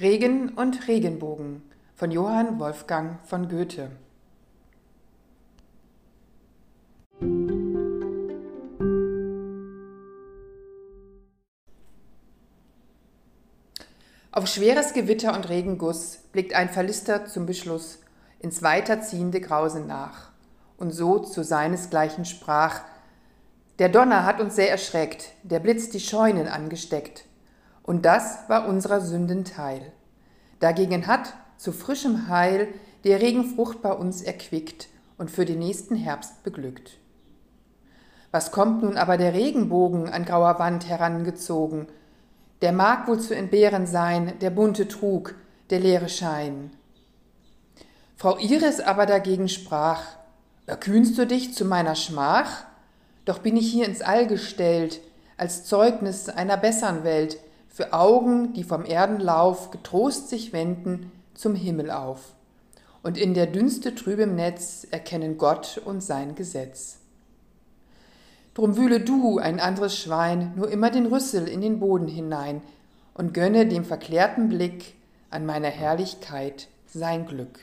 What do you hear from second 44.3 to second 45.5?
der bunte Trug,